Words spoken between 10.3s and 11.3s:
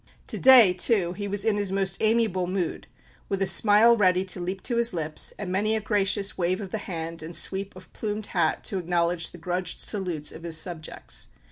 of his subjects.